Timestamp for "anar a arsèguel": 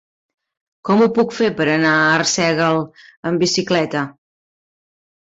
1.75-2.83